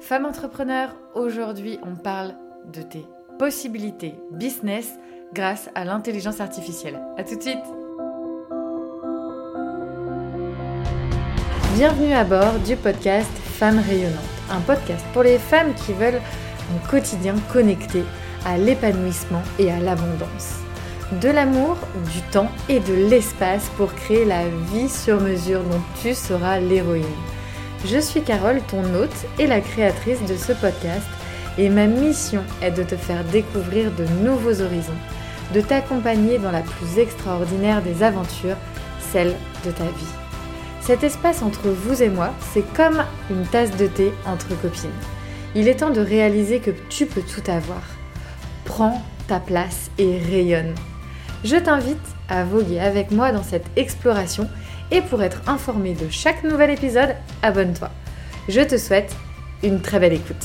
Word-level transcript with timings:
Femme 0.00 0.26
entrepreneur, 0.26 0.90
aujourd'hui 1.14 1.78
on 1.82 1.96
parle 1.96 2.34
de 2.72 2.82
tes 2.82 3.04
possibilités 3.36 4.14
business 4.30 4.94
grâce 5.34 5.68
à 5.74 5.84
l'intelligence 5.84 6.40
artificielle. 6.40 7.00
A 7.16 7.24
tout 7.24 7.36
de 7.36 7.42
suite 7.42 7.58
Bienvenue 11.74 12.12
à 12.12 12.24
bord 12.24 12.58
du 12.64 12.76
podcast 12.76 13.30
Femmes 13.30 13.80
rayonnantes, 13.80 14.14
un 14.50 14.60
podcast 14.60 15.04
pour 15.12 15.24
les 15.24 15.38
femmes 15.38 15.74
qui 15.74 15.92
veulent 15.92 16.20
un 16.72 16.88
quotidien 16.88 17.34
connecté 17.52 18.04
à 18.46 18.56
l'épanouissement 18.56 19.42
et 19.58 19.72
à 19.72 19.80
l'abondance. 19.80 20.60
De 21.20 21.28
l'amour, 21.28 21.76
du 22.12 22.22
temps 22.30 22.50
et 22.68 22.78
de 22.78 22.94
l'espace 22.94 23.68
pour 23.76 23.92
créer 23.94 24.24
la 24.24 24.48
vie 24.72 24.88
sur 24.88 25.20
mesure 25.20 25.64
dont 25.64 25.82
tu 26.00 26.14
seras 26.14 26.60
l'héroïne. 26.60 27.04
Je 27.84 27.98
suis 27.98 28.22
Carole, 28.22 28.60
ton 28.68 28.82
hôte 28.94 29.26
et 29.38 29.46
la 29.46 29.60
créatrice 29.60 30.24
de 30.24 30.36
ce 30.36 30.52
podcast, 30.52 31.06
et 31.58 31.68
ma 31.68 31.86
mission 31.86 32.42
est 32.60 32.72
de 32.72 32.82
te 32.82 32.96
faire 32.96 33.22
découvrir 33.24 33.92
de 33.92 34.04
nouveaux 34.22 34.60
horizons, 34.60 34.92
de 35.54 35.60
t'accompagner 35.60 36.38
dans 36.38 36.50
la 36.50 36.62
plus 36.62 36.98
extraordinaire 36.98 37.80
des 37.82 38.02
aventures, 38.02 38.56
celle 39.12 39.34
de 39.64 39.70
ta 39.70 39.84
vie. 39.84 40.14
Cet 40.80 41.04
espace 41.04 41.42
entre 41.42 41.68
vous 41.68 42.02
et 42.02 42.08
moi, 42.08 42.34
c'est 42.52 42.64
comme 42.74 43.04
une 43.30 43.46
tasse 43.46 43.76
de 43.76 43.86
thé 43.86 44.12
entre 44.26 44.60
copines. 44.60 44.90
Il 45.54 45.68
est 45.68 45.76
temps 45.76 45.90
de 45.90 46.00
réaliser 46.00 46.58
que 46.58 46.72
tu 46.88 47.06
peux 47.06 47.22
tout 47.22 47.48
avoir. 47.48 47.82
Prends 48.64 49.02
ta 49.28 49.38
place 49.38 49.90
et 49.98 50.18
rayonne. 50.18 50.74
Je 51.44 51.56
t'invite 51.56 51.98
à 52.28 52.44
voguer 52.44 52.80
avec 52.80 53.12
moi 53.12 53.30
dans 53.30 53.42
cette 53.42 53.66
exploration 53.76 54.48
et 54.90 55.02
pour 55.02 55.22
être 55.22 55.40
informé 55.46 55.94
de 55.94 56.08
chaque 56.08 56.44
nouvel 56.44 56.70
épisode, 56.70 57.14
abonne-toi. 57.42 57.90
Je 58.48 58.60
te 58.60 58.78
souhaite 58.78 59.14
une 59.62 59.80
très 59.80 59.98
belle 59.98 60.14
écoute. 60.14 60.36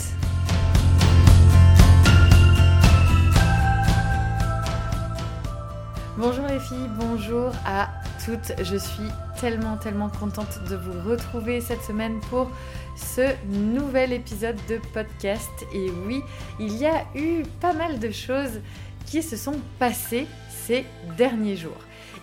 Bonjour 6.18 6.46
les 6.48 6.60
filles, 6.60 6.90
bonjour 7.00 7.52
à 7.66 7.90
toutes. 8.24 8.54
Je 8.64 8.78
suis 8.78 9.10
tellement 9.40 9.78
tellement 9.78 10.10
contente 10.10 10.60
de 10.70 10.76
vous 10.76 11.10
retrouver 11.10 11.60
cette 11.60 11.82
semaine 11.82 12.20
pour 12.30 12.50
ce 12.96 13.34
nouvel 13.48 14.14
épisode 14.14 14.58
de 14.70 14.80
podcast. 14.94 15.52
Et 15.74 15.90
oui, 16.06 16.22
il 16.60 16.78
y 16.78 16.86
a 16.86 17.06
eu 17.16 17.44
pas 17.60 17.74
mal 17.74 18.00
de 18.00 18.12
choses 18.12 18.62
qui 19.06 19.24
se 19.24 19.36
sont 19.36 19.60
passées 19.80 20.28
ces 20.50 20.86
derniers 21.18 21.58
jours. 21.58 21.72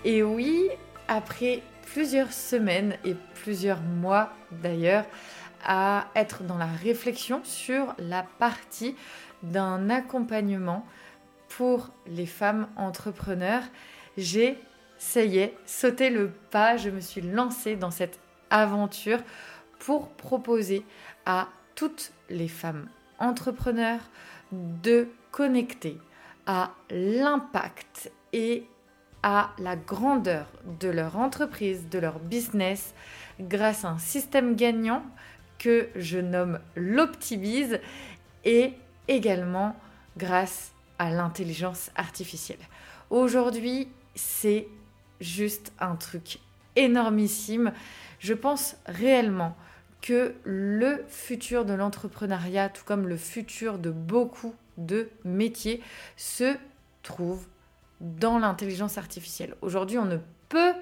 Et 0.05 0.23
oui, 0.23 0.69
après 1.09 1.63
plusieurs 1.93 2.33
semaines 2.33 2.97
et 3.05 3.15
plusieurs 3.43 3.81
mois 3.81 4.33
d'ailleurs 4.63 5.05
à 5.65 6.07
être 6.15 6.45
dans 6.45 6.57
la 6.57 6.67
réflexion 6.67 7.41
sur 7.45 7.95
la 7.99 8.23
partie 8.39 8.95
d'un 9.43 9.91
accompagnement 9.91 10.87
pour 11.49 11.91
les 12.07 12.27
femmes 12.27 12.69
entrepreneurs. 12.77 13.65
J'ai, 14.17 14.59
ça 14.99 15.25
y 15.25 15.39
est, 15.39 15.55
sauté 15.67 16.11
le 16.11 16.31
pas, 16.51 16.77
je 16.77 16.91
me 16.91 17.01
suis 17.01 17.21
lancée 17.21 17.77
dans 17.77 17.91
cette 17.91 18.19
aventure 18.51 19.21
pour 19.79 20.11
proposer 20.11 20.85
à 21.27 21.49
toutes 21.75 22.13
les 22.29 22.49
femmes 22.49 22.89
entrepreneurs 23.19 24.01
de 24.53 25.09
connecter 25.31 25.99
à 26.47 26.73
l'impact 26.91 28.11
et 28.33 28.67
à 29.23 29.51
la 29.59 29.77
grandeur 29.77 30.47
de 30.81 30.89
leur 30.89 31.17
entreprise, 31.17 31.89
de 31.91 31.99
leur 31.99 32.19
business, 32.19 32.95
grâce 33.41 33.85
à 33.85 33.89
un 33.89 33.99
système 33.99 34.57
gagnant 34.57 35.03
que 35.59 35.89
je 35.97 36.19
nomme 36.19 36.59
l'Optimize 36.75 37.81
et 38.45 38.73
également 39.09 39.77
grâce 40.17 40.73
à 40.99 41.11
l'intelligence 41.11 41.91
artificielle. 41.97 42.59
Aujourd'hui, 43.11 43.89
c'est 44.15 44.69
juste 45.21 45.73
un 45.81 45.97
truc 45.97 46.39
énormissime. 46.77 47.73
Je 48.19 48.35
pense 48.35 48.77
réellement 48.87 49.57
que 50.01 50.35
le 50.45 51.05
futur 51.09 51.65
de 51.65 51.75
l'entrepreneuriat, 51.75 52.71
tout 52.71 52.85
comme 52.85 53.07
le 53.07 53.17
futur 53.17 53.79
de 53.79 53.91
beaucoup 53.91 54.55
de 54.79 55.11
métiers, 55.25 55.83
se 56.17 56.55
trouve 57.03 57.47
dans 58.01 58.39
l'intelligence 58.39 58.99
artificielle. 58.99 59.55
Aujourd'hui, 59.63 59.99
on 59.99 60.05
ne 60.05 60.19
peut 60.49 60.75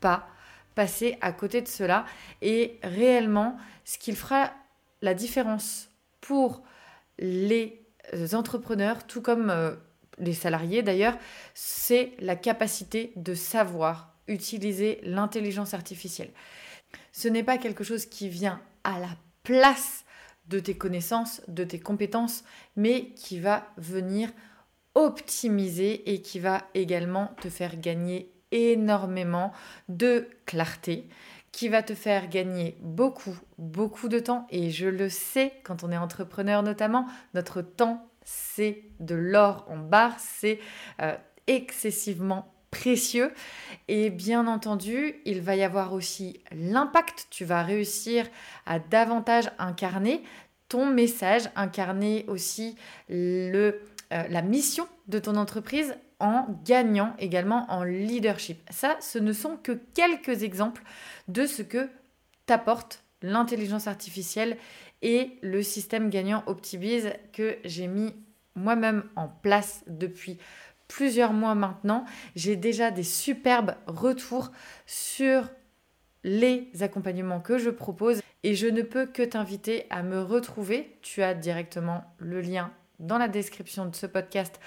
pas 0.00 0.26
passer 0.74 1.18
à 1.20 1.32
côté 1.32 1.60
de 1.60 1.68
cela 1.68 2.06
et 2.40 2.78
réellement, 2.82 3.56
ce 3.84 3.98
qu'il 3.98 4.16
fera 4.16 4.52
la 5.02 5.14
différence 5.14 5.90
pour 6.20 6.62
les 7.18 7.82
entrepreneurs, 8.32 9.06
tout 9.06 9.20
comme 9.20 9.50
euh, 9.50 9.74
les 10.18 10.32
salariés 10.32 10.82
d'ailleurs, 10.82 11.16
c'est 11.54 12.12
la 12.20 12.36
capacité 12.36 13.12
de 13.16 13.34
savoir 13.34 14.14
utiliser 14.28 15.00
l'intelligence 15.02 15.74
artificielle. 15.74 16.30
Ce 17.12 17.28
n'est 17.28 17.42
pas 17.42 17.58
quelque 17.58 17.84
chose 17.84 18.06
qui 18.06 18.28
vient 18.28 18.60
à 18.84 18.98
la 18.98 19.10
place 19.42 20.04
de 20.48 20.58
tes 20.58 20.74
connaissances, 20.74 21.42
de 21.48 21.64
tes 21.64 21.78
compétences, 21.78 22.44
mais 22.76 23.10
qui 23.10 23.38
va 23.38 23.66
venir 23.76 24.30
optimiser 24.94 26.12
et 26.12 26.22
qui 26.22 26.38
va 26.38 26.62
également 26.74 27.34
te 27.40 27.48
faire 27.48 27.78
gagner 27.78 28.32
énormément 28.50 29.52
de 29.88 30.28
clarté, 30.46 31.08
qui 31.50 31.68
va 31.68 31.82
te 31.82 31.94
faire 31.94 32.28
gagner 32.28 32.76
beaucoup, 32.80 33.36
beaucoup 33.58 34.08
de 34.08 34.18
temps. 34.18 34.46
Et 34.50 34.70
je 34.70 34.86
le 34.86 35.08
sais, 35.08 35.52
quand 35.64 35.84
on 35.84 35.90
est 35.90 35.96
entrepreneur 35.96 36.62
notamment, 36.62 37.06
notre 37.34 37.62
temps, 37.62 38.08
c'est 38.24 38.84
de 39.00 39.14
l'or 39.14 39.66
en 39.68 39.78
barre, 39.78 40.16
c'est 40.18 40.60
euh, 41.00 41.16
excessivement 41.46 42.52
précieux. 42.70 43.32
Et 43.88 44.10
bien 44.10 44.46
entendu, 44.46 45.16
il 45.24 45.40
va 45.40 45.56
y 45.56 45.62
avoir 45.62 45.92
aussi 45.92 46.40
l'impact. 46.52 47.26
Tu 47.30 47.44
vas 47.44 47.62
réussir 47.62 48.26
à 48.66 48.78
davantage 48.78 49.50
incarner 49.58 50.22
ton 50.68 50.86
message, 50.86 51.42
incarner 51.54 52.24
aussi 52.28 52.76
le 53.10 53.82
euh, 54.12 54.24
la 54.28 54.42
mission 54.42 54.86
de 55.08 55.18
ton 55.18 55.36
entreprise 55.36 55.94
en 56.20 56.46
gagnant 56.64 57.14
également 57.18 57.66
en 57.70 57.82
leadership. 57.82 58.60
Ça, 58.70 58.96
ce 59.00 59.18
ne 59.18 59.32
sont 59.32 59.56
que 59.56 59.72
quelques 59.72 60.42
exemples 60.42 60.82
de 61.28 61.46
ce 61.46 61.62
que 61.62 61.88
t'apporte 62.46 63.02
l'intelligence 63.22 63.86
artificielle 63.86 64.56
et 65.02 65.38
le 65.42 65.62
système 65.62 66.10
gagnant 66.10 66.42
Optimize 66.46 67.10
que 67.32 67.56
j'ai 67.64 67.86
mis 67.86 68.14
moi-même 68.54 69.04
en 69.16 69.28
place 69.28 69.82
depuis 69.86 70.38
plusieurs 70.88 71.32
mois 71.32 71.54
maintenant. 71.54 72.04
J'ai 72.36 72.56
déjà 72.56 72.90
des 72.90 73.02
superbes 73.02 73.74
retours 73.86 74.52
sur 74.86 75.48
les 76.22 76.70
accompagnements 76.80 77.40
que 77.40 77.58
je 77.58 77.70
propose 77.70 78.20
et 78.42 78.54
je 78.54 78.66
ne 78.66 78.82
peux 78.82 79.06
que 79.06 79.22
t'inviter 79.22 79.86
à 79.90 80.02
me 80.02 80.20
retrouver. 80.20 80.98
Tu 81.02 81.22
as 81.22 81.34
directement 81.34 82.04
le 82.18 82.40
lien 82.40 82.72
dans 83.02 83.18
la 83.18 83.28
description 83.28 83.86
de 83.86 83.94
ce 83.94 84.06
podcast 84.06 84.58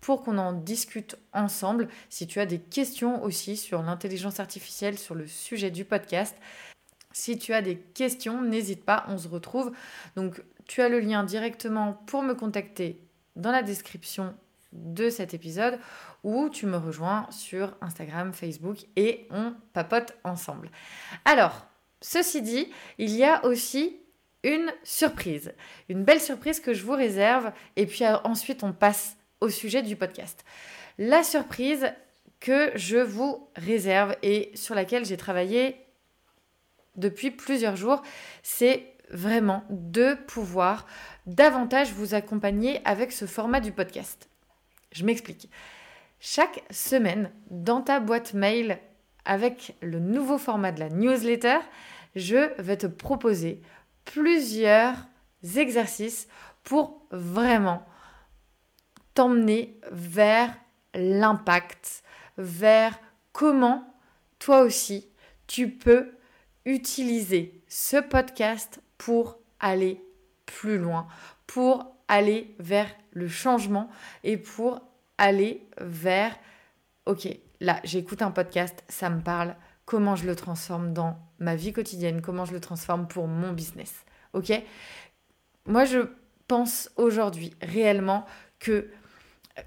pour 0.00 0.22
qu'on 0.22 0.38
en 0.38 0.52
discute 0.52 1.16
ensemble. 1.34 1.88
Si 2.08 2.26
tu 2.26 2.40
as 2.40 2.46
des 2.46 2.58
questions 2.58 3.22
aussi 3.22 3.56
sur 3.56 3.82
l'intelligence 3.82 4.40
artificielle, 4.40 4.98
sur 4.98 5.14
le 5.14 5.26
sujet 5.26 5.70
du 5.70 5.84
podcast, 5.84 6.34
si 7.12 7.38
tu 7.38 7.52
as 7.52 7.60
des 7.60 7.76
questions, 7.76 8.40
n'hésite 8.40 8.84
pas, 8.84 9.04
on 9.08 9.18
se 9.18 9.28
retrouve. 9.28 9.72
Donc 10.16 10.42
tu 10.66 10.80
as 10.80 10.88
le 10.88 11.00
lien 11.00 11.24
directement 11.24 11.94
pour 12.06 12.22
me 12.22 12.34
contacter 12.34 13.02
dans 13.36 13.52
la 13.52 13.62
description 13.62 14.34
de 14.72 15.10
cet 15.10 15.34
épisode 15.34 15.78
ou 16.22 16.48
tu 16.48 16.66
me 16.66 16.76
rejoins 16.76 17.26
sur 17.30 17.76
Instagram, 17.80 18.32
Facebook 18.32 18.78
et 18.96 19.26
on 19.30 19.54
papote 19.72 20.16
ensemble. 20.22 20.70
Alors, 21.24 21.66
ceci 22.00 22.42
dit, 22.42 22.68
il 22.98 23.10
y 23.10 23.24
a 23.24 23.44
aussi 23.44 23.99
une 24.42 24.72
surprise. 24.82 25.52
Une 25.88 26.04
belle 26.04 26.20
surprise 26.20 26.60
que 26.60 26.74
je 26.74 26.84
vous 26.84 26.94
réserve. 26.94 27.52
Et 27.76 27.86
puis 27.86 28.04
euh, 28.04 28.16
ensuite, 28.24 28.62
on 28.62 28.72
passe 28.72 29.16
au 29.40 29.48
sujet 29.48 29.82
du 29.82 29.96
podcast. 29.96 30.44
La 30.98 31.22
surprise 31.22 31.92
que 32.40 32.72
je 32.74 32.98
vous 32.98 33.48
réserve 33.56 34.16
et 34.22 34.50
sur 34.54 34.74
laquelle 34.74 35.04
j'ai 35.04 35.16
travaillé 35.16 35.76
depuis 36.96 37.30
plusieurs 37.30 37.76
jours, 37.76 38.02
c'est 38.42 38.86
vraiment 39.10 39.64
de 39.70 40.14
pouvoir 40.26 40.86
davantage 41.26 41.92
vous 41.92 42.14
accompagner 42.14 42.80
avec 42.84 43.12
ce 43.12 43.26
format 43.26 43.60
du 43.60 43.72
podcast. 43.72 44.28
Je 44.92 45.04
m'explique. 45.04 45.50
Chaque 46.18 46.62
semaine, 46.70 47.30
dans 47.50 47.80
ta 47.80 48.00
boîte 48.00 48.34
mail, 48.34 48.78
avec 49.24 49.74
le 49.80 50.00
nouveau 50.00 50.38
format 50.38 50.72
de 50.72 50.80
la 50.80 50.88
newsletter, 50.88 51.58
je 52.16 52.50
vais 52.60 52.76
te 52.76 52.86
proposer 52.86 53.62
plusieurs 54.12 54.96
exercices 55.56 56.28
pour 56.64 57.06
vraiment 57.10 57.84
t'emmener 59.14 59.78
vers 59.90 60.54
l'impact, 60.94 62.02
vers 62.36 62.98
comment 63.32 63.94
toi 64.38 64.62
aussi 64.62 65.08
tu 65.46 65.70
peux 65.70 66.12
utiliser 66.64 67.62
ce 67.68 67.96
podcast 67.96 68.80
pour 68.98 69.38
aller 69.58 70.04
plus 70.46 70.78
loin, 70.78 71.06
pour 71.46 71.94
aller 72.08 72.54
vers 72.58 72.88
le 73.12 73.28
changement 73.28 73.88
et 74.24 74.36
pour 74.36 74.80
aller 75.18 75.66
vers, 75.78 76.34
ok, 77.06 77.28
là 77.60 77.80
j'écoute 77.84 78.22
un 78.22 78.30
podcast, 78.30 78.84
ça 78.88 79.10
me 79.10 79.20
parle, 79.20 79.56
comment 79.84 80.16
je 80.16 80.26
le 80.26 80.36
transforme 80.36 80.92
dans 80.92 81.18
ma 81.40 81.56
vie 81.56 81.72
quotidienne, 81.72 82.22
comment 82.22 82.44
je 82.44 82.52
le 82.52 82.60
transforme 82.60 83.08
pour 83.08 83.26
mon 83.26 83.52
business. 83.52 84.04
Ok? 84.32 84.52
Moi 85.66 85.84
je 85.84 85.98
pense 86.46 86.90
aujourd'hui 86.96 87.54
réellement 87.62 88.24
que 88.58 88.90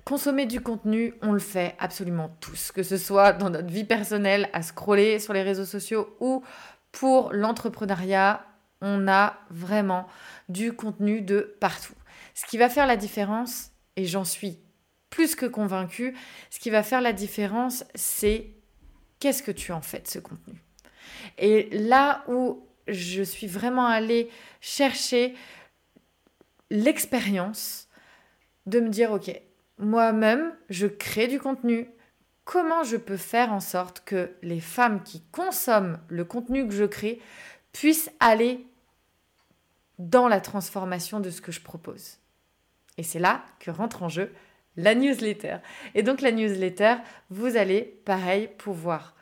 consommer 0.05 0.45
du 0.45 0.61
contenu, 0.61 1.13
on 1.21 1.31
le 1.31 1.39
fait 1.39 1.75
absolument 1.79 2.35
tous, 2.39 2.71
que 2.71 2.83
ce 2.83 2.97
soit 2.97 3.33
dans 3.33 3.49
notre 3.49 3.67
vie 3.69 3.83
personnelle, 3.83 4.49
à 4.53 4.61
scroller 4.61 5.19
sur 5.19 5.33
les 5.33 5.43
réseaux 5.43 5.65
sociaux 5.65 6.15
ou 6.19 6.43
pour 6.91 7.33
l'entrepreneuriat, 7.33 8.45
on 8.81 9.07
a 9.07 9.37
vraiment 9.49 10.07
du 10.49 10.73
contenu 10.73 11.21
de 11.21 11.55
partout. 11.59 11.95
Ce 12.33 12.45
qui 12.45 12.57
va 12.57 12.69
faire 12.69 12.87
la 12.87 12.97
différence, 12.97 13.71
et 13.95 14.05
j'en 14.05 14.25
suis 14.25 14.59
plus 15.09 15.35
que 15.35 15.45
convaincue, 15.45 16.15
ce 16.49 16.59
qui 16.59 16.69
va 16.69 16.83
faire 16.83 17.01
la 17.01 17.13
différence, 17.13 17.83
c'est 17.95 18.51
qu'est-ce 19.19 19.43
que 19.43 19.51
tu 19.51 19.71
en 19.71 19.81
fais 19.81 19.99
de 19.99 20.07
ce 20.07 20.19
contenu? 20.19 20.61
Et 21.37 21.69
là 21.71 22.23
où 22.27 22.65
je 22.87 23.23
suis 23.23 23.47
vraiment 23.47 23.87
allée 23.87 24.29
chercher 24.61 25.35
l'expérience 26.69 27.87
de 28.65 28.79
me 28.79 28.89
dire, 28.89 29.11
ok, 29.11 29.31
moi-même, 29.77 30.53
je 30.69 30.87
crée 30.87 31.27
du 31.27 31.39
contenu. 31.39 31.89
Comment 32.45 32.83
je 32.83 32.97
peux 32.97 33.17
faire 33.17 33.53
en 33.53 33.59
sorte 33.59 34.03
que 34.05 34.31
les 34.41 34.59
femmes 34.59 35.01
qui 35.03 35.21
consomment 35.31 35.99
le 36.09 36.25
contenu 36.25 36.67
que 36.67 36.73
je 36.73 36.85
crée 36.85 37.21
puissent 37.71 38.11
aller 38.19 38.67
dans 39.99 40.27
la 40.27 40.41
transformation 40.41 41.19
de 41.19 41.29
ce 41.29 41.41
que 41.41 41.51
je 41.51 41.61
propose? 41.61 42.17
Et 42.97 43.03
c'est 43.03 43.19
là 43.19 43.45
que 43.59 43.71
rentre 43.71 44.03
en 44.03 44.09
jeu 44.09 44.33
la 44.75 44.95
newsletter. 44.95 45.57
Et 45.95 46.03
donc 46.03 46.21
la 46.21 46.31
newsletter, 46.31 46.95
vous 47.29 47.57
allez, 47.57 47.81
pareil, 48.05 48.49
pouvoir 48.57 49.15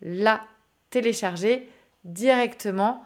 la 0.00 0.42
télécharger 0.90 1.68
directement 2.04 3.04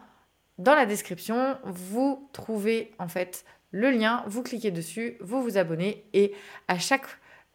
dans 0.57 0.75
la 0.75 0.85
description. 0.85 1.57
Vous 1.63 2.27
trouvez 2.33 2.91
en 2.99 3.07
fait 3.07 3.45
le 3.71 3.91
lien, 3.91 4.23
vous 4.27 4.43
cliquez 4.43 4.71
dessus, 4.71 5.17
vous 5.19 5.41
vous 5.41 5.57
abonnez 5.57 6.05
et 6.13 6.33
à 6.67 6.79
chaque, 6.79 7.07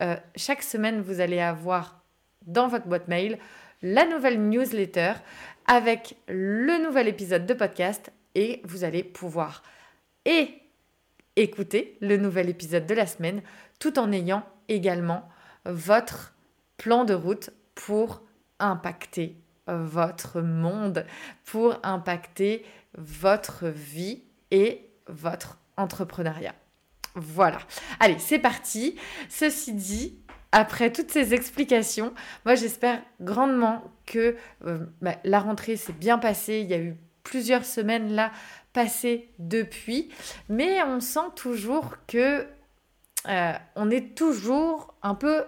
euh, 0.03 0.17
chaque 0.37 0.63
semaine, 0.63 1.01
vous 1.01 1.21
allez 1.21 1.41
avoir 1.41 2.03
dans 2.47 2.69
votre 2.69 2.87
boîte 2.87 3.09
mail 3.09 3.39
la 3.83 4.07
nouvelle 4.07 4.41
newsletter 4.49 5.15
avec 5.67 6.17
le 6.29 6.83
nouvel 6.85 7.09
épisode 7.09 7.47
de 7.47 7.55
podcast 7.55 8.13
et 8.35 8.61
vous 8.65 8.85
allez 8.85 9.03
pouvoir 9.03 9.63
et 10.25 10.51
écouter 11.37 11.97
le 12.01 12.17
nouvel 12.17 12.49
épisode 12.51 12.87
de 12.87 12.95
la 12.95 13.07
semaine 13.07 13.43
tout 13.79 13.99
en 13.99 14.13
ayant 14.13 14.45
également 14.69 15.29
votre 15.65 16.35
plan 16.77 17.05
de 17.05 17.15
route 17.15 17.51
pour 17.75 18.23
impacter 18.59 19.37
votre 19.77 20.41
monde, 20.41 21.07
pour 21.45 21.79
impacter 21.83 22.65
votre 22.97 23.67
vie 23.69 24.23
et 24.51 24.91
votre 25.07 25.59
entrepreneuriat. 25.77 26.55
Voilà. 27.15 27.59
Allez, 27.99 28.19
c'est 28.19 28.39
parti. 28.39 28.97
Ceci 29.29 29.73
dit, 29.73 30.19
après 30.53 30.93
toutes 30.93 31.11
ces 31.11 31.35
explications, 31.35 32.13
moi 32.45 32.55
j'espère 32.55 33.03
grandement 33.21 33.85
que 34.07 34.37
euh, 34.67 34.87
bah, 35.01 35.17
la 35.25 35.41
rentrée 35.41 35.77
s'est 35.77 35.93
bien 35.93 36.19
passée. 36.19 36.61
Il 36.61 36.71
y 36.71 36.75
a 36.75 36.79
eu 36.79 36.97
plusieurs 37.23 37.65
semaines 37.65 38.13
là 38.13 38.33
passées 38.73 39.29
depuis, 39.39 40.11
mais 40.49 40.83
on 40.83 41.01
sent 41.01 41.31
toujours 41.37 41.97
que 42.07 42.47
euh, 43.29 43.53
on 43.77 43.91
est 43.91 44.17
toujours 44.17 44.95
un 45.03 45.15
peu 45.15 45.45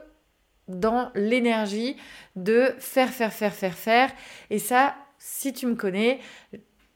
dans 0.68 1.10
l'énergie 1.14 1.96
de 2.36 2.74
faire, 2.78 3.10
faire, 3.10 3.32
faire, 3.32 3.54
faire, 3.54 3.76
faire. 3.76 4.10
Et 4.50 4.58
ça, 4.58 4.94
si 5.18 5.52
tu 5.52 5.66
me 5.66 5.74
connais, 5.74 6.20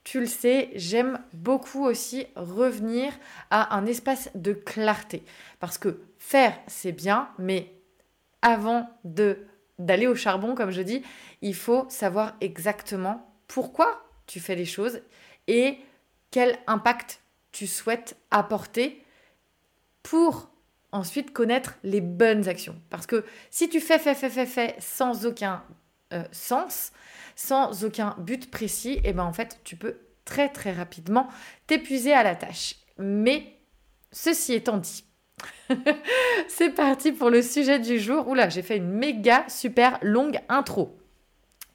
tu 0.04 0.20
le 0.20 0.26
sais, 0.26 0.70
j'aime 0.74 1.18
beaucoup 1.32 1.84
aussi 1.84 2.26
revenir 2.36 3.12
à 3.50 3.76
un 3.76 3.86
espace 3.86 4.30
de 4.34 4.52
clarté. 4.52 5.24
Parce 5.58 5.78
que 5.78 6.00
faire, 6.18 6.56
c'est 6.68 6.92
bien, 6.92 7.28
mais 7.38 7.72
avant 8.42 8.88
de 9.04 9.38
d'aller 9.78 10.06
au 10.06 10.14
charbon, 10.14 10.54
comme 10.54 10.70
je 10.70 10.80
dis, 10.80 11.02
il 11.42 11.54
faut 11.54 11.84
savoir 11.90 12.34
exactement 12.40 13.30
pourquoi 13.46 14.08
tu 14.26 14.40
fais 14.40 14.54
les 14.54 14.64
choses 14.64 15.02
et 15.48 15.78
quel 16.30 16.58
impact 16.66 17.20
tu 17.52 17.66
souhaites 17.66 18.16
apporter 18.30 19.04
pour 20.02 20.50
ensuite 20.92 21.32
connaître 21.32 21.74
les 21.82 22.00
bonnes 22.00 22.48
actions. 22.48 22.76
Parce 22.90 23.06
que 23.06 23.24
si 23.50 23.68
tu 23.68 23.80
fais, 23.80 23.98
fais, 23.98 24.14
fais, 24.14 24.30
fais, 24.30 24.46
fais 24.46 24.76
sans 24.78 25.26
aucun 25.26 25.62
euh, 26.12 26.22
sens, 26.32 26.92
sans 27.34 27.84
aucun 27.84 28.14
but 28.18 28.50
précis, 28.50 28.92
et 28.92 29.00
eh 29.06 29.12
ben 29.12 29.24
en 29.24 29.32
fait, 29.32 29.60
tu 29.64 29.76
peux 29.76 29.98
très 30.24 30.48
très 30.48 30.72
rapidement 30.72 31.28
t'épuiser 31.66 32.12
à 32.12 32.22
la 32.22 32.34
tâche. 32.34 32.76
Mais 32.98 33.58
ceci 34.12 34.54
étant 34.54 34.78
dit, 34.78 35.04
c'est 36.48 36.70
parti 36.70 37.12
pour 37.12 37.30
le 37.30 37.42
sujet 37.42 37.78
du 37.78 37.98
jour. 37.98 38.28
Oula, 38.28 38.48
j'ai 38.48 38.62
fait 38.62 38.76
une 38.76 38.88
méga 38.88 39.44
super 39.48 39.98
longue 40.02 40.38
intro. 40.48 40.98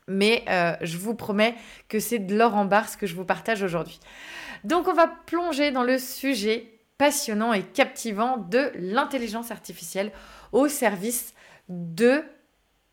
Mais 0.07 0.43
euh, 0.49 0.75
je 0.81 0.97
vous 0.97 1.15
promets 1.15 1.55
que 1.87 1.99
c'est 1.99 2.19
de 2.19 2.35
l'or 2.35 2.55
en 2.55 2.65
barre 2.65 2.89
ce 2.89 2.97
que 2.97 3.07
je 3.07 3.15
vous 3.15 3.25
partage 3.25 3.63
aujourd'hui. 3.63 3.99
Donc 4.63 4.87
on 4.87 4.93
va 4.93 5.07
plonger 5.07 5.71
dans 5.71 5.83
le 5.83 5.97
sujet 5.97 6.80
passionnant 7.01 7.51
et 7.51 7.63
captivant 7.63 8.37
de 8.37 8.71
l'intelligence 8.75 9.49
artificielle 9.49 10.11
au 10.51 10.67
service 10.67 11.33
de 11.67 12.23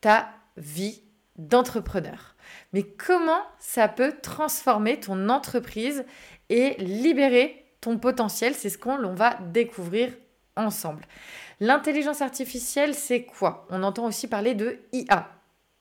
ta 0.00 0.30
vie 0.56 1.02
d'entrepreneur. 1.36 2.34
Mais 2.72 2.84
comment 2.84 3.42
ça 3.58 3.86
peut 3.86 4.14
transformer 4.22 4.98
ton 4.98 5.28
entreprise 5.28 6.06
et 6.48 6.74
libérer 6.78 7.66
ton 7.82 7.98
potentiel? 7.98 8.54
C'est 8.54 8.70
ce 8.70 8.78
qu'on 8.78 9.12
va 9.12 9.34
découvrir 9.52 10.14
ensemble. 10.56 11.04
L'intelligence 11.60 12.22
artificielle, 12.22 12.94
c'est 12.94 13.24
quoi? 13.24 13.66
On 13.68 13.82
entend 13.82 14.06
aussi 14.06 14.26
parler 14.26 14.54
de 14.54 14.78
IA. 14.94 15.28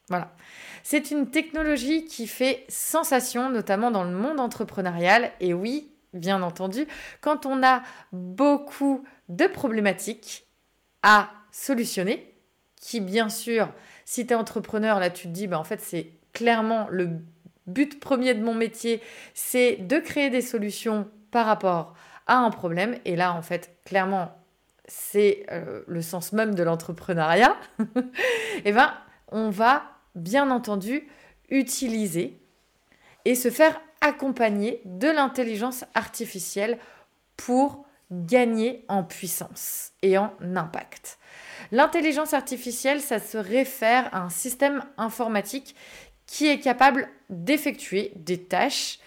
Voilà. 0.09 0.35
C'est 0.83 1.12
une 1.12 1.29
technologie 1.29 2.03
qui 2.03 2.27
fait 2.27 2.65
sensation, 2.68 3.50
notamment 3.50 3.89
dans 3.89 4.03
le 4.03 4.12
monde 4.12 4.41
entrepreneurial. 4.41 5.31
Et 5.39 5.53
oui, 5.53 5.94
bien 6.18 6.42
entendu, 6.42 6.88
quand 7.22 7.46
on 7.46 7.64
a 7.64 7.81
beaucoup 8.12 9.04
de 9.30 9.48
problématiques 9.48 10.48
à 11.03 11.30
solutionner, 11.51 12.34
qui 12.80 13.00
bien 13.00 13.30
sûr, 13.30 13.70
si 14.06 14.25
tu 14.25 14.34
es 14.34 14.36
entrepreneur, 14.36 15.00
là 15.00 15.10
tu 15.10 15.27
te 15.27 15.34
dis, 15.34 15.48
bah, 15.48 15.60
en 15.60 15.63
fait 15.63 15.82
c'est 15.82 16.12
clairement 16.34 16.88
le 16.89 17.20
but 17.68 18.00
premier 18.00 18.34
de 18.34 18.44
mon 18.44 18.53
métier, 18.53 19.01
c'est 19.34 19.75
de 19.75 20.00
créer 20.00 20.30
des 20.30 20.41
solutions 20.41 21.10
par 21.32 21.46
rapport 21.46 21.94
à 22.25 22.38
un 22.38 22.50
problème. 22.50 22.98
Et 23.06 23.15
là, 23.15 23.34
en 23.34 23.41
fait, 23.41 23.77
clairement, 23.86 24.32
c'est 24.88 25.46
euh, 25.51 25.84
le 25.88 26.01
sens 26.01 26.34
même 26.34 26.56
de 26.56 26.63
l'entrepreneuriat. 26.63 27.56
et 27.80 27.84
eh 28.65 28.72
ben, 28.72 28.94
on 29.32 29.50
va 29.50 29.84
bien 30.15 30.50
entendu 30.50 31.08
utiliser 31.50 32.39
et 33.25 33.36
se 33.36 33.50
faire 33.50 33.80
accompagner 34.01 34.82
de 34.86 35.08
l'intelligence 35.08 35.86
artificielle 35.94 36.77
pour 37.36 37.86
gagner 38.12 38.86
en 38.88 39.04
puissance 39.04 39.92
et 40.01 40.18
en 40.18 40.32
impact. 40.56 41.18
L'intelligence 41.72 42.34
artificielle, 42.34 43.01
ça 43.01 43.20
se 43.20 43.38
réfère 43.38 44.13
à 44.13 44.22
un 44.22 44.30
système 44.30 44.84
informatique 44.98 45.75
qui 46.25 46.48
est 46.48 46.60
capable 46.60 47.10
d'effectuer 47.30 48.12
des 48.16 48.42
tâches 48.42 49.00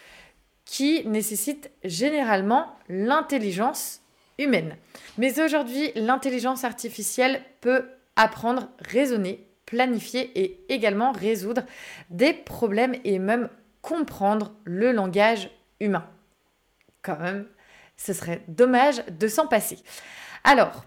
qui 0.65 1.07
nécessitent 1.07 1.71
généralement 1.85 2.77
l'intelligence 2.89 4.01
humaine. 4.39 4.77
Mais 5.19 5.41
aujourd'hui, 5.41 5.93
l'intelligence 5.97 6.65
artificielle 6.65 7.43
peut 7.61 7.89
apprendre, 8.17 8.69
raisonner, 8.79 9.47
planifier 9.67 10.31
et 10.41 10.65
également 10.69 11.13
résoudre 11.13 11.63
des 12.11 12.33
problèmes 12.33 12.97
et 13.05 13.19
même 13.19 13.49
comprendre 13.83 14.53
le 14.65 14.93
langage 14.93 15.51
humain. 15.81 16.07
Quand 17.03 17.19
même, 17.19 17.47
ce 17.97 18.13
serait 18.13 18.43
dommage 18.49 19.05
de 19.07 19.29
s'en 19.29 19.47
passer. 19.47 19.79
Alors, 20.45 20.85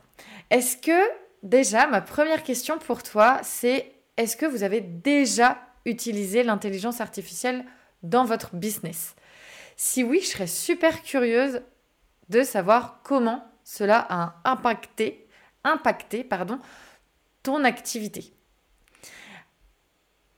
est-ce 0.50 0.78
que 0.78 1.10
déjà, 1.42 1.88
ma 1.88 2.02
première 2.02 2.44
question 2.44 2.78
pour 2.78 3.04
toi, 3.04 3.40
c'est 3.44 3.92
est-ce 4.18 4.38
que 4.38 4.46
vous 4.46 4.64
avez 4.64 4.82
déjà 4.82 5.60
utilisé 5.86 6.44
l'intelligence 6.44 7.02
artificielle 7.02 7.66
dans 8.04 8.26
votre 8.26 8.56
business? 8.56 9.16
Si 9.76 10.04
oui, 10.04 10.22
je 10.22 10.28
serais 10.28 10.48
super 10.48 11.02
curieuse 11.02 11.62
de 12.30 12.44
savoir 12.44 13.02
comment 13.04 13.44
cela 13.64 14.06
a 14.10 14.36
impacté, 14.46 15.28
ton 17.42 17.64
activité. 17.64 18.34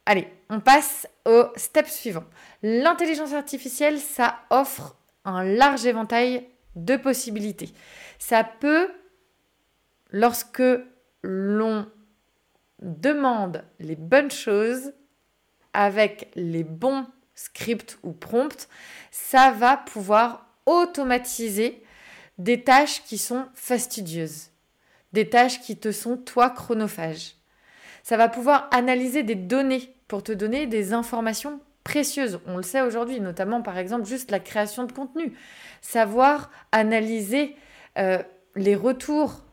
Allez, 0.06 0.28
on 0.50 0.60
passe 0.60 1.08
au 1.26 1.46
step 1.56 1.88
suivant. 1.88 2.26
L'intelligence 2.62 3.34
artificielle, 3.34 4.00
ça 4.00 4.40
offre 4.52 4.96
un 5.24 5.44
large 5.44 5.86
éventail 5.86 6.48
de 6.76 6.96
possibilités. 6.96 7.70
Ça 8.20 8.44
peut, 8.44 8.92
lorsque 10.12 10.64
l'on 11.24 11.88
demande 12.80 13.64
les 13.80 13.96
bonnes 13.96 14.32
choses 14.32 14.94
avec 15.74 16.32
les 16.36 16.64
bons 16.64 17.08
scripts 17.34 17.98
ou 18.04 18.12
prompts, 18.12 18.70
ça 19.12 19.52
va 19.52 19.78
pouvoir 19.78 20.48
automatiser 20.68 21.84
des 22.38 22.64
tâches 22.64 23.04
qui 23.04 23.18
sont 23.18 23.48
fastidieuses, 23.56 24.52
des 25.14 25.30
tâches 25.30 25.62
qui 25.62 25.78
te 25.78 25.92
sont 25.92 26.18
toi 26.18 26.50
chronophages. 26.50 27.36
Ça 28.04 28.18
va 28.18 28.30
pouvoir 28.30 28.70
analyser 28.72 29.24
des 29.24 29.36
données 29.36 29.95
pour 30.08 30.24
te 30.24 30.32
donner 30.32 30.68
des 30.68 30.94
informations 30.94 31.60
précieuses. 31.84 32.40
On 32.48 32.58
le 32.58 32.64
sait 32.64 32.82
aujourd'hui, 32.82 33.20
notamment 33.22 33.62
par 33.62 33.78
exemple 33.78 34.06
juste 34.06 34.32
la 34.32 34.40
création 34.40 34.86
de 34.86 34.92
contenu. 34.92 35.34
Savoir 35.82 36.52
analyser 36.72 37.56
euh, 37.98 38.22
les 38.56 38.76
retours 38.76 39.44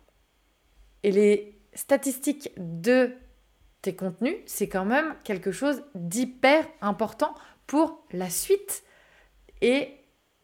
et 1.02 1.12
les 1.12 1.58
statistiques 1.74 2.52
de 2.56 3.12
tes 3.82 3.94
contenus, 3.94 4.36
c'est 4.46 4.68
quand 4.68 4.84
même 4.84 5.14
quelque 5.24 5.52
chose 5.52 5.82
d'hyper 5.94 6.66
important 6.80 7.34
pour 7.66 8.04
la 8.12 8.30
suite 8.30 8.84
et 9.60 9.88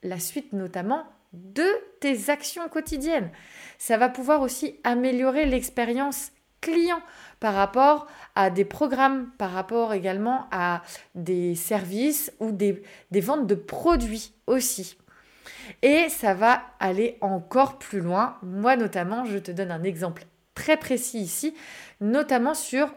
la 0.02 0.18
suite 0.18 0.52
notamment 0.52 1.04
de 1.32 1.66
tes 2.00 2.30
actions 2.30 2.68
quotidiennes. 2.68 3.30
Ça 3.78 3.96
va 3.96 4.08
pouvoir 4.08 4.42
aussi 4.42 4.80
améliorer 4.84 5.46
l'expérience 5.46 6.32
client 6.60 7.00
par 7.40 7.54
rapport 7.54 8.06
à 8.34 8.50
des 8.50 8.64
programmes, 8.64 9.30
par 9.38 9.52
rapport 9.52 9.92
également 9.92 10.46
à 10.50 10.82
des 11.14 11.54
services 11.54 12.32
ou 12.40 12.52
des 12.52 12.82
ventes 13.20 13.46
de 13.46 13.54
produits 13.54 14.32
aussi. 14.46 14.96
Et 15.82 16.08
ça 16.08 16.34
va 16.34 16.62
aller 16.80 17.18
encore 17.20 17.78
plus 17.78 18.00
loin. 18.00 18.36
Moi 18.42 18.76
notamment, 18.76 19.24
je 19.24 19.38
te 19.38 19.50
donne 19.50 19.70
un 19.70 19.82
exemple 19.82 20.24
très 20.54 20.76
précis 20.76 21.20
ici, 21.20 21.54
notamment 22.00 22.54
sur 22.54 22.92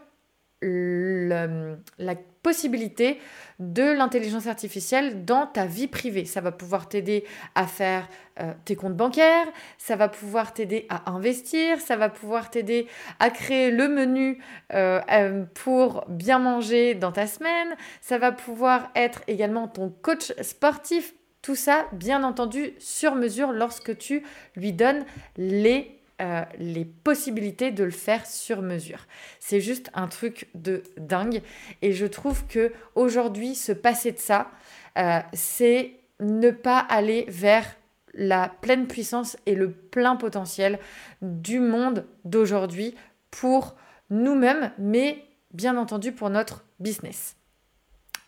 la 0.62 2.16
possibilité 2.44 3.20
de 3.60 3.84
l'intelligence 3.84 4.48
artificielle 4.48 5.26
dans 5.26 5.46
ta 5.46 5.66
vie 5.66 5.88
privée. 5.88 6.26
Ça 6.26 6.42
va 6.42 6.52
pouvoir 6.52 6.90
t'aider 6.90 7.24
à 7.56 7.68
faire 7.68 8.08
euh, 8.40 8.54
tes 8.66 8.76
comptes 8.76 8.96
bancaires, 8.96 9.48
ça 9.78 9.96
va 9.96 10.08
pouvoir 10.08 10.54
t'aider 10.54 10.86
à 10.90 11.12
investir, 11.12 11.80
ça 11.80 11.96
va 11.96 12.10
pouvoir 12.10 12.50
t'aider 12.50 12.88
à 13.20 13.30
créer 13.30 13.70
le 13.70 13.88
menu 13.88 14.44
euh, 14.74 15.00
euh, 15.12 15.44
pour 15.54 16.06
bien 16.08 16.40
manger 16.40 16.96
dans 16.96 17.12
ta 17.12 17.28
semaine, 17.28 17.76
ça 18.02 18.18
va 18.18 18.32
pouvoir 18.32 18.90
être 18.96 19.22
également 19.28 19.68
ton 19.68 19.90
coach 19.90 20.34
sportif. 20.42 21.14
Tout 21.42 21.56
ça, 21.56 21.88
bien 21.92 22.24
entendu, 22.24 22.74
sur 22.78 23.16
mesure 23.16 23.52
lorsque 23.52 23.98
tu 23.98 24.24
lui 24.56 24.74
donnes 24.74 25.04
les 25.38 26.01
euh, 26.22 26.44
les 26.60 26.86
possibilités 26.86 27.72
de 27.72 27.84
le 27.84 27.92
faire 27.92 28.28
sur 28.28 28.62
mesure. 28.62 29.08
C'est 29.40 29.60
juste 29.60 29.90
un 29.94 30.08
truc 30.08 30.50
de 30.54 30.84
dingue. 30.98 31.42
Et 31.82 31.94
je 31.94 32.06
trouve 32.06 32.46
que 32.46 32.72
aujourd'hui, 32.94 33.56
se 33.56 33.72
passer 33.72 34.12
de 34.12 34.20
ça, 34.20 34.52
euh, 34.98 35.20
c'est 35.34 35.96
ne 36.20 36.52
pas 36.52 36.78
aller 36.78 37.26
vers 37.28 37.66
la 38.14 38.50
pleine 38.50 38.88
puissance 38.88 39.38
et 39.46 39.56
le 39.56 39.72
plein 39.72 40.16
potentiel 40.16 40.80
du 41.22 41.60
monde 41.60 42.06
d'aujourd'hui 42.26 42.94
pour 43.32 43.76
nous-mêmes, 44.10 44.72
mais 44.78 45.24
bien 45.54 45.78
entendu 45.78 46.12
pour 46.12 46.30
notre 46.30 46.66
business. 46.80 47.36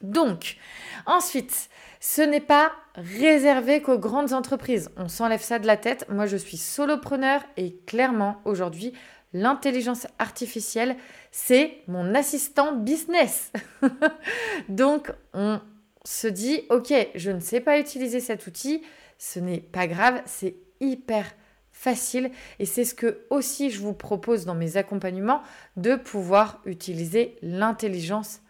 Donc, 0.03 0.57
ensuite, 1.05 1.69
ce 1.99 2.21
n'est 2.21 2.41
pas 2.41 2.73
réservé 2.95 3.81
qu'aux 3.81 3.97
grandes 3.97 4.33
entreprises. 4.33 4.89
On 4.97 5.07
s'enlève 5.07 5.41
ça 5.41 5.57
de 5.57 5.65
la 5.65 5.77
tête. 5.77 6.05
Moi, 6.09 6.25
je 6.25 6.37
suis 6.37 6.57
solopreneur 6.57 7.41
et 7.57 7.77
clairement, 7.87 8.41
aujourd'hui, 8.45 8.93
l'intelligence 9.31 10.05
artificielle, 10.19 10.97
c'est 11.31 11.77
mon 11.87 12.13
assistant 12.13 12.75
business. 12.75 13.51
Donc, 14.69 15.11
on 15.33 15.61
se 16.05 16.27
dit, 16.27 16.63
OK, 16.69 16.93
je 17.15 17.31
ne 17.31 17.39
sais 17.39 17.61
pas 17.61 17.79
utiliser 17.79 18.19
cet 18.19 18.47
outil. 18.47 18.83
Ce 19.17 19.39
n'est 19.39 19.61
pas 19.61 19.87
grave, 19.87 20.21
c'est 20.25 20.55
hyper 20.81 21.25
facile 21.71 22.31
et 22.59 22.65
c'est 22.65 22.85
ce 22.85 22.93
que 22.93 23.25
aussi 23.29 23.71
je 23.71 23.79
vous 23.79 23.93
propose 23.93 24.45
dans 24.45 24.53
mes 24.55 24.77
accompagnements 24.77 25.41
de 25.75 25.95
pouvoir 25.95 26.61
utiliser 26.65 27.37
l'intelligence 27.41 28.41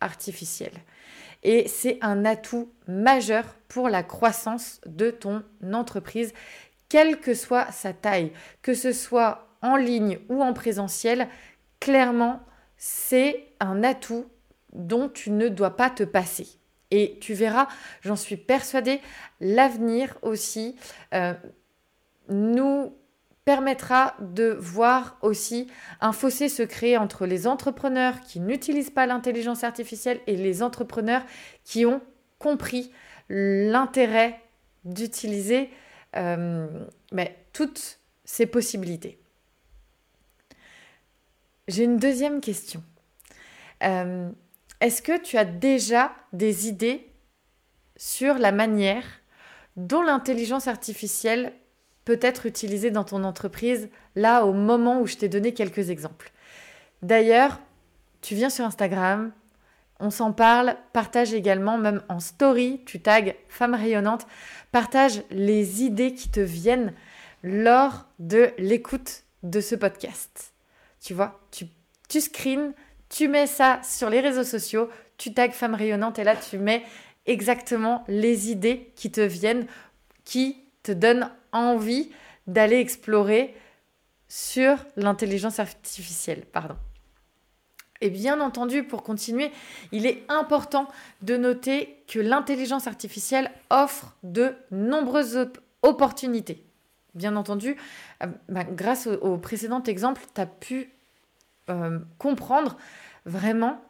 artificielle 0.00 0.78
et 1.46 1.68
c'est 1.68 1.98
un 2.02 2.24
atout 2.24 2.72
majeur 2.88 3.44
pour 3.68 3.88
la 3.88 4.02
croissance 4.02 4.80
de 4.84 5.12
ton 5.12 5.44
entreprise, 5.72 6.34
quelle 6.88 7.20
que 7.20 7.34
soit 7.34 7.70
sa 7.70 7.92
taille, 7.92 8.32
que 8.62 8.74
ce 8.74 8.92
soit 8.92 9.46
en 9.62 9.76
ligne 9.76 10.18
ou 10.28 10.42
en 10.42 10.52
présentiel, 10.52 11.28
clairement, 11.78 12.40
c'est 12.76 13.46
un 13.60 13.84
atout 13.84 14.26
dont 14.72 15.08
tu 15.08 15.30
ne 15.30 15.48
dois 15.48 15.76
pas 15.76 15.88
te 15.88 16.02
passer. 16.02 16.48
Et 16.90 17.16
tu 17.20 17.32
verras, 17.32 17.68
j'en 18.02 18.16
suis 18.16 18.36
persuadée, 18.36 19.00
l'avenir 19.40 20.18
aussi 20.22 20.74
euh, 21.14 21.32
nous 22.28 22.92
permettra 23.46 24.16
de 24.18 24.56
voir 24.58 25.16
aussi 25.22 25.68
un 26.00 26.12
fossé 26.12 26.48
se 26.48 26.64
créer 26.64 26.98
entre 26.98 27.26
les 27.26 27.46
entrepreneurs 27.46 28.20
qui 28.20 28.40
n'utilisent 28.40 28.90
pas 28.90 29.06
l'intelligence 29.06 29.62
artificielle 29.62 30.20
et 30.26 30.36
les 30.36 30.64
entrepreneurs 30.64 31.24
qui 31.64 31.86
ont 31.86 32.02
compris 32.40 32.90
l'intérêt 33.28 34.42
d'utiliser 34.84 35.70
euh, 36.16 36.86
toutes 37.52 38.00
ces 38.24 38.46
possibilités. 38.46 39.20
J'ai 41.68 41.84
une 41.84 41.98
deuxième 41.98 42.40
question. 42.40 42.82
Euh, 43.84 44.28
est-ce 44.80 45.02
que 45.02 45.20
tu 45.22 45.38
as 45.38 45.44
déjà 45.44 46.12
des 46.32 46.66
idées 46.66 47.12
sur 47.96 48.38
la 48.38 48.50
manière 48.50 49.04
dont 49.76 50.02
l'intelligence 50.02 50.66
artificielle 50.66 51.52
peut 52.06 52.18
être 52.22 52.46
utilisé 52.46 52.90
dans 52.90 53.04
ton 53.04 53.24
entreprise 53.24 53.90
là 54.14 54.46
au 54.46 54.54
moment 54.54 55.00
où 55.00 55.06
je 55.06 55.16
t'ai 55.16 55.28
donné 55.28 55.52
quelques 55.52 55.90
exemples. 55.90 56.32
D'ailleurs, 57.02 57.60
tu 58.22 58.34
viens 58.34 58.48
sur 58.48 58.64
Instagram, 58.64 59.32
on 59.98 60.10
s'en 60.10 60.32
parle, 60.32 60.76
partage 60.92 61.34
également, 61.34 61.78
même 61.78 62.02
en 62.08 62.20
story, 62.20 62.80
tu 62.86 63.00
tags 63.00 63.32
Femme 63.48 63.74
rayonnante, 63.74 64.26
partage 64.70 65.22
les 65.30 65.82
idées 65.82 66.14
qui 66.14 66.30
te 66.30 66.40
viennent 66.40 66.94
lors 67.42 68.06
de 68.18 68.50
l'écoute 68.56 69.24
de 69.42 69.60
ce 69.60 69.74
podcast. 69.74 70.52
Tu 71.00 71.12
vois, 71.12 71.40
tu, 71.50 71.66
tu 72.08 72.20
screens, 72.20 72.72
tu 73.08 73.26
mets 73.26 73.48
ça 73.48 73.80
sur 73.82 74.10
les 74.10 74.20
réseaux 74.20 74.44
sociaux, 74.44 74.88
tu 75.18 75.34
tags 75.34 75.50
Femme 75.50 75.74
rayonnante 75.74 76.20
et 76.20 76.24
là 76.24 76.36
tu 76.36 76.58
mets 76.58 76.84
exactement 77.26 78.04
les 78.06 78.52
idées 78.52 78.92
qui 78.94 79.10
te 79.10 79.20
viennent, 79.20 79.66
qui 80.24 80.62
te 80.84 80.92
donnent 80.92 81.30
envie 81.58 82.10
d'aller 82.46 82.78
explorer 82.78 83.54
sur 84.28 84.76
l'intelligence 84.96 85.58
artificielle. 85.58 86.44
Pardon. 86.52 86.76
Et 88.00 88.10
bien 88.10 88.40
entendu, 88.40 88.84
pour 88.84 89.02
continuer, 89.02 89.50
il 89.92 90.06
est 90.06 90.24
important 90.28 90.88
de 91.22 91.36
noter 91.36 92.02
que 92.08 92.18
l'intelligence 92.18 92.86
artificielle 92.86 93.50
offre 93.70 94.14
de 94.22 94.54
nombreuses 94.70 95.48
opportunités. 95.82 96.62
Bien 97.14 97.36
entendu, 97.36 97.76
euh, 98.22 98.26
bah, 98.48 98.64
grâce 98.64 99.06
au, 99.06 99.38
précédent 99.38 99.82
exemple, 99.82 100.22
tu 100.34 100.40
as 100.40 100.46
pu 100.46 100.90
euh, 101.70 101.98
comprendre 102.18 102.76
vraiment 103.24 103.82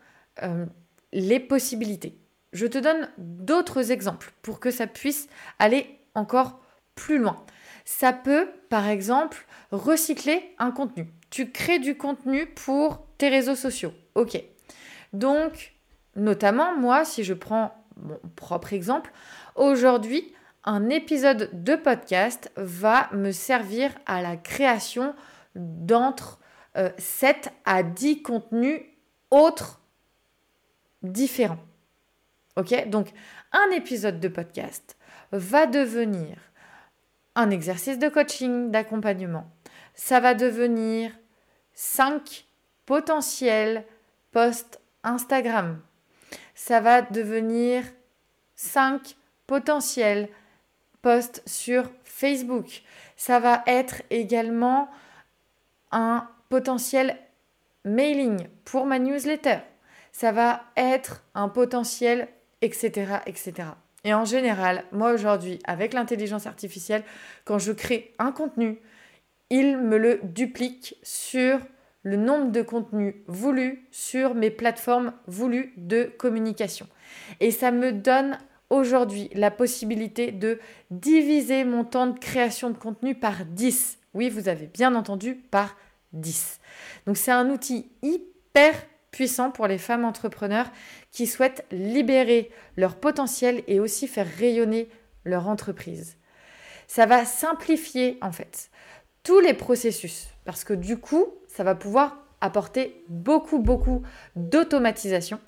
euh, 0.43 0.67
les 1.13 1.41
possibilités. 1.41 2.17
Je 2.53 2.67
te 2.67 2.79
donne 2.79 3.09
d'autres 3.19 3.91
exemples 3.91 4.33
pour 4.43 4.61
que 4.61 4.71
ça 4.71 4.87
puisse 4.87 5.29
aller 5.59 5.99
encore 6.15 6.61
plus 6.95 7.19
loin. 7.19 7.45
Ça 7.87 8.13
peut, 8.13 8.49
par 8.69 8.89
exemple, 8.89 9.47
recycler 9.71 10.55
un 10.59 10.73
contenu. 10.73 11.09
Tu 11.31 11.53
crées 11.53 11.79
du 11.79 11.97
contenu 11.97 12.47
pour 12.47 13.07
tes 13.17 13.29
réseaux 13.29 13.55
sociaux. 13.55 13.93
Ok. 14.17 14.43
Donc, 15.13 15.73
notamment, 16.17 16.77
moi, 16.77 17.05
si 17.05 17.23
je 17.23 17.33
prends 17.33 17.73
mon 17.97 18.19
propre 18.35 18.73
exemple, 18.73 19.13
aujourd'hui, 19.55 20.35
un 20.65 20.91
épisode 20.91 21.49
de 21.53 21.77
podcast 21.77 22.51
va 22.57 23.09
me 23.13 23.31
servir 23.31 23.93
à 24.05 24.21
la 24.21 24.37
création 24.37 25.15
d'entre 25.55 26.41
7 26.99 27.47
euh, 27.47 27.51
à 27.67 27.83
10 27.85 28.23
contenus 28.23 28.83
autres 29.31 29.81
différents. 31.05 31.61
Ok 32.57 32.89
Donc, 32.89 33.13
un 33.53 33.71
épisode 33.71 34.19
de 34.19 34.27
podcast 34.27 34.97
va 35.31 35.67
devenir 35.67 36.37
un 37.37 37.51
exercice 37.51 37.99
de 37.99 38.09
coaching, 38.09 38.71
d'accompagnement. 38.73 39.49
Ça 39.95 40.19
va 40.19 40.35
devenir 40.35 41.13
5 41.75 42.47
potentiels 42.87 43.85
posts 44.33 44.81
Instagram. 45.05 45.81
Ça 46.55 46.81
va 46.81 47.03
devenir 47.03 47.85
5 48.57 49.17
potentiels 49.47 50.29
posts 51.03 51.43
sur 51.47 51.91
Facebook. 52.03 52.83
Ça 53.17 53.39
va 53.39 53.63
être 53.67 54.03
également 54.11 54.91
un 55.93 56.29
potentiel 56.49 57.17
mailing 57.85 58.49
pour 58.65 58.87
ma 58.87 58.99
newsletter. 58.99 59.59
Ça 60.11 60.33
va 60.33 60.65
être 60.77 61.23
un 61.35 61.49
potentiel, 61.51 62.29
etc., 62.63 63.19
etc. 63.27 63.69
Et 64.07 64.15
en 64.15 64.25
général, 64.25 64.85
moi 64.93 65.13
aujourd'hui, 65.13 65.59
avec 65.65 65.93
l'intelligence 65.93 66.47
artificielle, 66.47 67.03
quand 67.45 67.59
je 67.59 67.73
crée 67.73 68.15
un 68.21 68.31
contenu, 68.31 68.79
il 69.51 69.79
me 69.79 69.99
le 69.99 70.21
duplique 70.23 70.95
sur 71.03 71.59
le 72.05 72.17
nombre 72.17 72.53
de 72.53 72.63
contenus 72.63 73.17
voulus 73.27 73.85
sur 73.91 74.37
mes 74.37 74.51
plateformes 74.51 75.13
voulues 75.27 75.73
de 75.77 76.05
communication. 76.19 76.87
Et 77.41 77.51
ça 77.51 77.73
me 77.73 77.91
donne 77.91 78.39
aujourd'hui 78.71 79.29
la 79.35 79.51
possibilité 79.51 80.31
de 80.31 80.61
diviser 80.93 81.65
mon 81.65 81.83
temps 81.83 82.07
de 82.07 82.17
création 82.17 82.71
de 82.71 82.79
contenu 82.79 83.17
par 83.17 83.45
10. 83.45 83.99
Oui, 84.15 84.31
vous 84.31 84.49
avez 84.49 84.69
bien 84.69 84.95
entendu, 84.95 85.35
par 85.35 85.77
10. 86.13 86.61
Donc 87.09 87.17
c'est 87.17 87.33
un 87.33 87.51
outil 87.51 87.91
hyper 88.03 88.73
puissant 89.11 89.51
pour 89.51 89.67
les 89.67 89.79
femmes 89.79 90.05
entrepreneurs 90.05 90.71
qui 91.17 91.27
souhaitent 91.27 91.65
libérer 91.73 92.51
leur 92.77 92.97
potentiel 92.97 93.63
et 93.69 93.81
aussi 93.81 94.07
faire 94.07 94.27
rayonner 94.37 94.91
leur 95.25 95.49
entreprise. 95.49 96.19
Ça 96.89 97.07
va 97.07 97.25
simplifier 97.25 98.19
en 98.21 98.33
fait 98.33 98.69
tous 99.23 99.41
les 99.41 99.55
processus 99.55 100.27
parce 100.45 100.63
que 100.63 100.75
du 100.75 100.99
coup, 100.99 101.25
ça 101.49 101.65
va 101.65 101.75
pouvoir 101.75 102.19
apporter 102.43 103.03
beaucoup, 103.09 103.61
beaucoup 103.61 104.03
d'automatisation. 104.37 105.41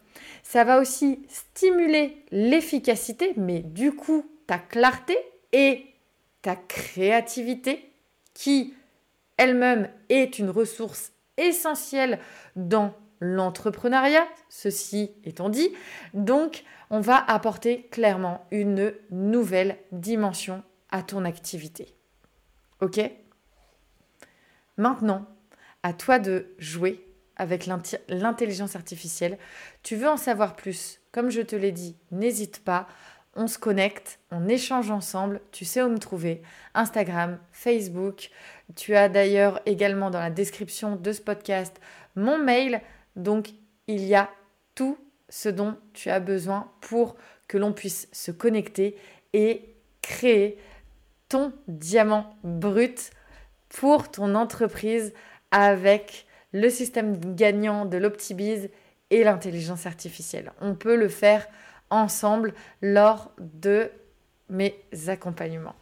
Ça 0.43 0.65
va 0.65 0.81
aussi 0.81 1.21
stimuler 1.29 2.17
l'efficacité, 2.31 3.35
mais 3.37 3.61
du 3.61 3.93
coup, 3.93 4.25
ta 4.47 4.57
clarté 4.57 5.19
et 5.53 5.85
ta 6.41 6.57
créativité 6.57 7.93
qui 8.33 8.73
elle-même 9.37 9.91
est 10.09 10.39
une 10.39 10.49
ressource 10.49 11.13
essentielle 11.37 12.21
dans 12.57 12.95
l'entrepreneuriat, 13.21 14.27
ceci 14.49 15.13
étant 15.25 15.49
dit. 15.49 15.71
Donc, 16.15 16.65
on 16.91 17.01
va 17.01 17.17
apporter 17.17 17.89
clairement 17.91 18.47
une 18.51 18.95
nouvelle 19.11 19.77
dimension 19.93 20.63
à 20.91 21.03
ton 21.03 21.25
activité. 21.25 21.95
OK? 22.81 23.01
Maintenant, 24.77 25.27
à 25.83 25.93
toi 25.93 26.19
de 26.19 26.55
jouer 26.59 27.05
avec 27.39 27.69
l'intelligence 28.09 28.77
artificielle. 28.77 29.39
Tu 29.83 29.97
veux 29.97 30.09
en 30.09 30.17
savoir 30.17 30.57
plus? 30.57 31.01
Comme 31.13 31.31
je 31.31 31.41
te 31.41 31.57
l'ai 31.57 31.73
dit, 31.73 31.97
n'hésite 32.11 32.65
pas. 32.65 32.89
On 33.37 33.47
se 33.47 33.59
connecte, 33.59 34.19
on 34.33 34.49
échange 34.49 34.91
ensemble. 34.91 35.41
Tu 35.53 35.65
sais 35.65 35.83
où 35.83 35.89
me 35.89 35.99
trouver 35.99 36.43
Instagram, 36.75 37.39
Facebook. 37.53 38.31
Tu 38.75 38.97
as 38.97 39.09
d'ailleurs 39.09 39.61
également 39.67 40.11
dans 40.11 40.19
la 40.19 40.31
description 40.31 40.97
de 40.97 41.13
ce 41.13 41.21
podcast 41.21 41.81
mon 42.17 42.39
mail. 42.39 42.81
Donc, 43.19 43.51
il 43.87 44.05
y 44.05 44.15
a 44.15 44.31
tout 44.75 44.97
ce 45.29 45.49
dont 45.49 45.77
tu 45.93 46.09
as 46.09 46.21
besoin 46.21 46.71
pour 46.81 47.17
que 47.49 47.59
l'on 47.59 47.73
puisse 47.73 48.09
se 48.13 48.31
connecter 48.31 48.97
et 49.33 49.75
créer 50.01 50.59
ton 51.29 51.53
diamant 51.67 52.37
brut 52.43 53.11
pour 53.69 54.11
ton 54.11 54.35
entreprise 54.35 55.13
avec 55.51 56.27
le 56.53 56.71
système 56.71 57.19
gagnant 57.35 57.85
de 57.85 57.99
l'Optibiz 57.99 58.71
et 59.11 59.25
l'intelligence 59.25 59.87
artificielle. 59.87 60.53
On 60.61 60.75
peut 60.75 60.97
le 60.97 61.09
faire 61.09 61.47
ensemble 61.91 62.55
lors 62.81 63.33
de 63.39 63.91
mes 64.49 64.75
accompagnements. 65.09 65.75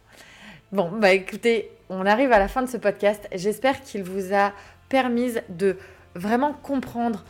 Bon, 0.71 0.91
bah 0.91 1.13
écoutez, 1.13 1.71
on 1.89 2.05
arrive 2.05 2.31
à 2.31 2.39
la 2.39 2.47
fin 2.47 2.61
de 2.61 2.67
ce 2.67 2.77
podcast. 2.77 3.27
J'espère 3.31 3.81
qu'il 3.81 4.03
vous 4.03 4.33
a 4.33 4.51
permis 4.89 5.33
de 5.49 5.77
vraiment 6.17 6.53
comprendre 6.53 7.23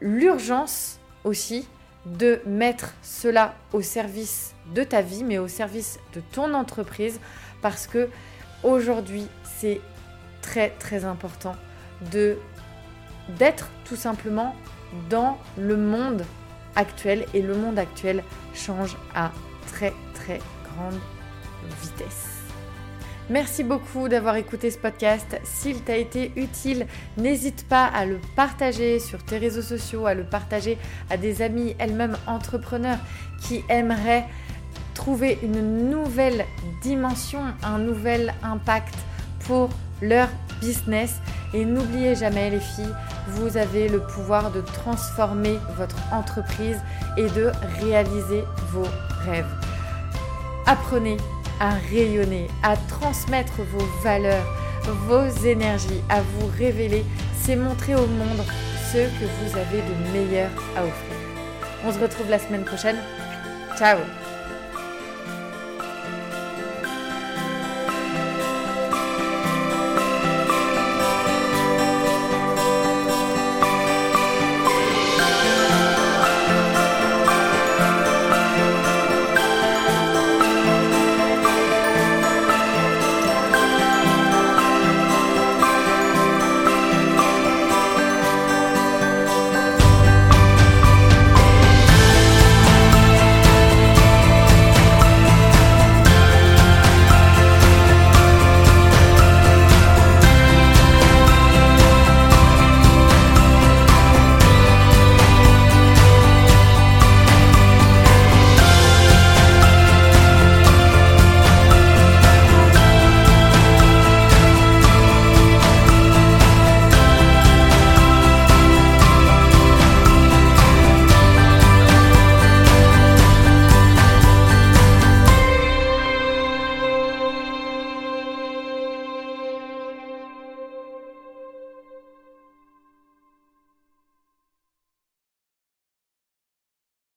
l'urgence 0.00 0.98
aussi 1.24 1.66
de 2.06 2.40
mettre 2.46 2.94
cela 3.02 3.54
au 3.72 3.80
service 3.80 4.54
de 4.74 4.84
ta 4.84 5.00
vie, 5.00 5.24
mais 5.24 5.38
au 5.38 5.48
service 5.48 5.98
de 6.14 6.20
ton 6.32 6.52
entreprise, 6.54 7.18
parce 7.62 7.86
que 7.86 8.08
aujourd'hui, 8.62 9.26
c'est 9.42 9.80
très 10.42 10.70
très 10.70 11.04
important 11.04 11.56
de 12.12 12.36
d'être 13.38 13.70
tout 13.86 13.96
simplement 13.96 14.54
dans 15.08 15.38
le 15.56 15.78
monde 15.78 16.24
actuel 16.76 17.24
et 17.32 17.40
le 17.40 17.56
monde 17.56 17.78
actuel 17.78 18.22
change 18.52 18.98
à 19.14 19.32
très 19.66 19.94
très 20.12 20.40
grande 20.64 21.00
vitesse. 21.80 22.33
Merci 23.30 23.64
beaucoup 23.64 24.08
d'avoir 24.08 24.36
écouté 24.36 24.70
ce 24.70 24.76
podcast. 24.76 25.40
S'il 25.44 25.80
t'a 25.80 25.96
été 25.96 26.30
utile, 26.36 26.86
n'hésite 27.16 27.66
pas 27.66 27.86
à 27.86 28.04
le 28.04 28.18
partager 28.36 29.00
sur 29.00 29.24
tes 29.24 29.38
réseaux 29.38 29.62
sociaux, 29.62 30.04
à 30.04 30.12
le 30.12 30.24
partager 30.24 30.76
à 31.08 31.16
des 31.16 31.40
amis 31.40 31.74
elles-mêmes 31.78 32.18
entrepreneurs 32.26 32.98
qui 33.40 33.64
aimeraient 33.70 34.26
trouver 34.92 35.38
une 35.42 35.88
nouvelle 35.88 36.44
dimension, 36.82 37.40
un 37.62 37.78
nouvel 37.78 38.34
impact 38.42 38.94
pour 39.46 39.70
leur 40.02 40.28
business. 40.60 41.14
Et 41.54 41.64
n'oubliez 41.64 42.14
jamais 42.16 42.50
les 42.50 42.60
filles, 42.60 42.94
vous 43.28 43.56
avez 43.56 43.88
le 43.88 44.00
pouvoir 44.00 44.50
de 44.50 44.60
transformer 44.60 45.58
votre 45.78 45.96
entreprise 46.12 46.78
et 47.16 47.28
de 47.30 47.50
réaliser 47.80 48.44
vos 48.72 48.86
rêves. 49.24 49.50
Apprenez 50.66 51.16
à 51.64 51.78
rayonner, 51.90 52.48
à 52.62 52.76
transmettre 52.76 53.62
vos 53.72 53.86
valeurs, 54.02 54.46
vos 55.06 55.26
énergies, 55.46 56.02
à 56.10 56.20
vous 56.20 56.46
révéler. 56.58 57.04
C'est 57.40 57.56
montrer 57.56 57.94
au 57.94 58.06
monde 58.06 58.44
ce 58.92 58.98
que 58.98 59.24
vous 59.24 59.56
avez 59.56 59.78
de 59.78 60.12
meilleur 60.12 60.50
à 60.76 60.84
offrir. 60.84 61.16
On 61.86 61.92
se 61.92 61.98
retrouve 61.98 62.28
la 62.28 62.38
semaine 62.38 62.64
prochaine. 62.64 62.98
Ciao 63.78 63.98